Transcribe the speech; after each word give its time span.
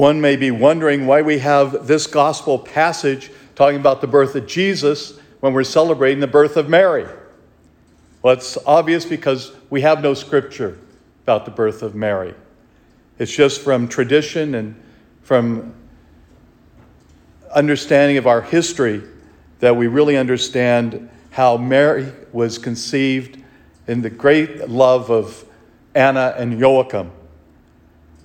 One 0.00 0.22
may 0.22 0.36
be 0.36 0.50
wondering 0.50 1.06
why 1.06 1.20
we 1.20 1.40
have 1.40 1.86
this 1.86 2.06
gospel 2.06 2.58
passage 2.58 3.30
talking 3.54 3.78
about 3.78 4.00
the 4.00 4.06
birth 4.06 4.34
of 4.34 4.46
Jesus 4.46 5.18
when 5.40 5.52
we're 5.52 5.62
celebrating 5.62 6.20
the 6.20 6.26
birth 6.26 6.56
of 6.56 6.70
Mary. 6.70 7.06
Well, 8.22 8.32
it's 8.32 8.56
obvious 8.64 9.04
because 9.04 9.52
we 9.68 9.82
have 9.82 10.02
no 10.02 10.14
scripture 10.14 10.78
about 11.24 11.44
the 11.44 11.50
birth 11.50 11.82
of 11.82 11.94
Mary. 11.94 12.32
It's 13.18 13.30
just 13.30 13.60
from 13.60 13.88
tradition 13.88 14.54
and 14.54 14.74
from 15.22 15.74
understanding 17.54 18.16
of 18.16 18.26
our 18.26 18.40
history 18.40 19.02
that 19.58 19.76
we 19.76 19.86
really 19.86 20.16
understand 20.16 21.10
how 21.30 21.58
Mary 21.58 22.10
was 22.32 22.56
conceived 22.56 23.38
in 23.86 24.00
the 24.00 24.08
great 24.08 24.66
love 24.66 25.10
of 25.10 25.44
Anna 25.94 26.34
and 26.38 26.58
Joachim, 26.58 27.12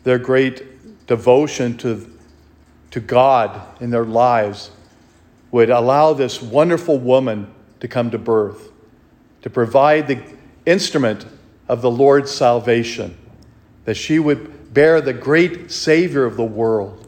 their 0.05 0.19
great 0.19 0.74
devotion 1.07 1.77
to, 1.77 2.11
to 2.91 2.99
God 2.99 3.61
in 3.81 3.89
their 3.89 4.05
lives 4.05 4.71
would 5.51 5.69
allow 5.69 6.13
this 6.13 6.41
wonderful 6.41 6.97
woman 6.97 7.53
to 7.79 7.87
come 7.87 8.11
to 8.11 8.17
birth, 8.17 8.71
to 9.41 9.49
provide 9.49 10.07
the 10.07 10.21
instrument 10.65 11.25
of 11.67 11.81
the 11.81 11.91
Lord's 11.91 12.31
salvation, 12.31 13.17
that 13.85 13.95
she 13.95 14.19
would 14.19 14.73
bear 14.73 14.99
the 15.01 15.13
great 15.13 15.71
Savior 15.71 16.25
of 16.25 16.35
the 16.35 16.43
world. 16.43 17.07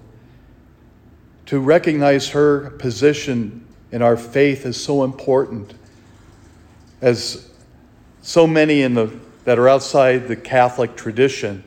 To 1.47 1.59
recognize 1.59 2.29
her 2.29 2.71
position 2.71 3.65
in 3.91 4.01
our 4.01 4.17
faith 4.17 4.65
is 4.65 4.81
so 4.81 5.03
important, 5.03 5.73
as 7.01 7.49
so 8.21 8.45
many 8.45 8.81
in 8.81 8.93
the, 8.93 9.11
that 9.45 9.57
are 9.57 9.69
outside 9.69 10.27
the 10.27 10.35
Catholic 10.35 10.95
tradition 10.95 11.63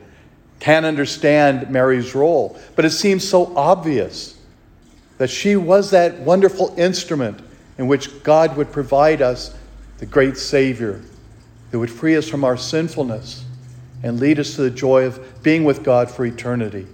can't 0.61 0.85
understand 0.85 1.71
Mary's 1.71 2.13
role, 2.13 2.57
but 2.75 2.85
it 2.85 2.91
seems 2.91 3.27
so 3.27 3.51
obvious 3.57 4.37
that 5.17 5.27
she 5.27 5.55
was 5.55 5.89
that 5.89 6.19
wonderful 6.19 6.73
instrument 6.77 7.39
in 7.79 7.87
which 7.87 8.23
God 8.23 8.55
would 8.55 8.71
provide 8.71 9.23
us 9.23 9.55
the 9.97 10.05
great 10.05 10.37
Savior 10.37 11.01
that 11.71 11.79
would 11.79 11.89
free 11.89 12.15
us 12.15 12.29
from 12.29 12.43
our 12.43 12.57
sinfulness 12.57 13.43
and 14.03 14.19
lead 14.19 14.39
us 14.39 14.55
to 14.55 14.61
the 14.61 14.69
joy 14.69 15.05
of 15.05 15.41
being 15.41 15.63
with 15.63 15.83
God 15.83 16.11
for 16.11 16.25
eternity. 16.25 16.85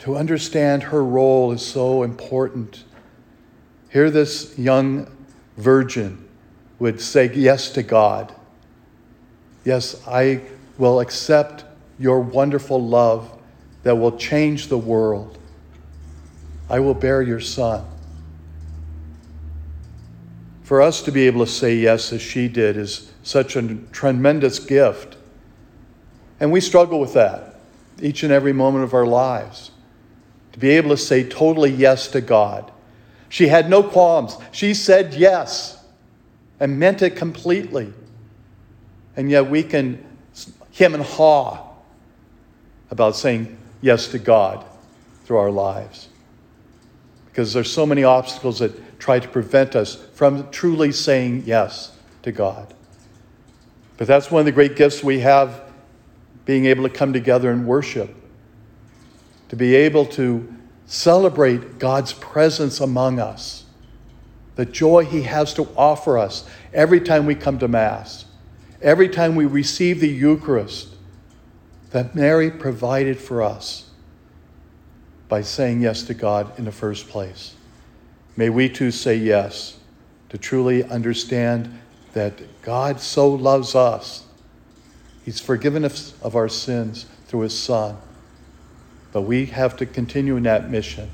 To 0.00 0.16
understand 0.16 0.84
her 0.84 1.04
role 1.04 1.52
is 1.52 1.64
so 1.64 2.02
important. 2.02 2.84
Here, 3.90 4.10
this 4.10 4.58
young 4.58 5.06
virgin 5.58 6.26
would 6.78 6.98
say 6.98 7.30
yes 7.34 7.68
to 7.72 7.82
God. 7.82 8.34
Yes, 9.66 10.02
I 10.06 10.40
will 10.78 11.00
accept 11.00 11.64
your 11.98 12.20
wonderful 12.20 12.82
love 12.82 13.30
that 13.82 13.96
will 13.96 14.16
change 14.16 14.68
the 14.68 14.78
world. 14.78 15.38
I 16.68 16.80
will 16.80 16.94
bear 16.94 17.22
your 17.22 17.40
son. 17.40 17.84
For 20.62 20.80
us 20.80 21.02
to 21.02 21.12
be 21.12 21.26
able 21.26 21.44
to 21.44 21.50
say 21.50 21.76
yes 21.76 22.12
as 22.12 22.22
she 22.22 22.48
did 22.48 22.76
is 22.76 23.12
such 23.22 23.54
a 23.54 23.74
tremendous 23.92 24.58
gift. 24.58 25.16
And 26.40 26.50
we 26.50 26.60
struggle 26.60 26.98
with 26.98 27.12
that 27.14 27.56
each 28.02 28.22
and 28.22 28.32
every 28.32 28.52
moment 28.52 28.84
of 28.84 28.94
our 28.94 29.06
lives. 29.06 29.70
To 30.52 30.58
be 30.58 30.70
able 30.70 30.90
to 30.90 30.96
say 30.96 31.22
totally 31.22 31.70
yes 31.70 32.08
to 32.08 32.20
God. 32.20 32.72
She 33.28 33.48
had 33.48 33.68
no 33.68 33.82
qualms. 33.82 34.36
She 34.52 34.74
said 34.74 35.14
yes 35.14 35.82
and 36.60 36.78
meant 36.78 37.02
it 37.02 37.16
completely. 37.16 37.92
And 39.16 39.30
yet 39.30 39.50
we 39.50 39.62
can 39.62 40.04
hem 40.72 40.94
and 40.94 41.02
haw 41.02 41.73
about 42.90 43.16
saying 43.16 43.56
yes 43.80 44.08
to 44.08 44.18
God 44.18 44.64
through 45.24 45.38
our 45.38 45.50
lives. 45.50 46.08
Because 47.26 47.52
there's 47.52 47.72
so 47.72 47.84
many 47.84 48.04
obstacles 48.04 48.60
that 48.60 48.98
try 48.98 49.18
to 49.18 49.28
prevent 49.28 49.74
us 49.74 49.96
from 50.14 50.50
truly 50.50 50.92
saying 50.92 51.42
yes 51.46 51.92
to 52.22 52.32
God. 52.32 52.72
But 53.96 54.06
that's 54.06 54.30
one 54.30 54.40
of 54.40 54.46
the 54.46 54.52
great 54.52 54.76
gifts 54.76 55.02
we 55.02 55.20
have 55.20 55.62
being 56.44 56.66
able 56.66 56.82
to 56.84 56.94
come 56.94 57.12
together 57.12 57.50
and 57.50 57.66
worship, 57.66 58.14
to 59.48 59.56
be 59.56 59.74
able 59.74 60.04
to 60.04 60.52
celebrate 60.86 61.78
God's 61.78 62.12
presence 62.12 62.80
among 62.80 63.18
us, 63.18 63.64
the 64.56 64.66
joy 64.66 65.04
He 65.04 65.22
has 65.22 65.54
to 65.54 65.66
offer 65.76 66.18
us 66.18 66.48
every 66.72 67.00
time 67.00 67.26
we 67.26 67.34
come 67.34 67.58
to 67.58 67.68
Mass, 67.68 68.26
every 68.82 69.08
time 69.08 69.34
we 69.34 69.46
receive 69.46 70.00
the 70.00 70.08
Eucharist 70.08 70.93
that 71.94 72.12
Mary 72.12 72.50
provided 72.50 73.16
for 73.16 73.40
us 73.40 73.88
by 75.28 75.40
saying 75.40 75.80
yes 75.80 76.02
to 76.02 76.12
God 76.12 76.58
in 76.58 76.64
the 76.64 76.72
first 76.72 77.08
place. 77.08 77.54
May 78.36 78.50
we 78.50 78.68
too 78.68 78.90
say 78.90 79.14
yes 79.14 79.78
to 80.30 80.36
truly 80.36 80.82
understand 80.82 81.72
that 82.12 82.62
God 82.62 82.98
so 82.98 83.30
loves 83.30 83.76
us. 83.76 84.24
He's 85.24 85.38
forgiven 85.38 85.84
us 85.84 86.14
of 86.20 86.34
our 86.34 86.48
sins 86.48 87.06
through 87.28 87.42
His 87.42 87.56
Son. 87.56 87.96
But 89.12 89.22
we 89.22 89.46
have 89.46 89.76
to 89.76 89.86
continue 89.86 90.34
in 90.34 90.42
that 90.42 90.68
mission 90.68 91.08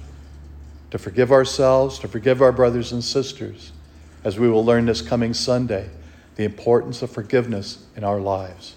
to 0.92 0.98
forgive 0.98 1.30
ourselves, 1.30 1.98
to 1.98 2.08
forgive 2.08 2.40
our 2.40 2.52
brothers 2.52 2.90
and 2.92 3.04
sisters, 3.04 3.72
as 4.24 4.38
we 4.38 4.48
will 4.48 4.64
learn 4.64 4.86
this 4.86 5.02
coming 5.02 5.34
Sunday 5.34 5.90
the 6.36 6.44
importance 6.44 7.02
of 7.02 7.10
forgiveness 7.10 7.84
in 7.96 8.02
our 8.02 8.18
lives. 8.18 8.76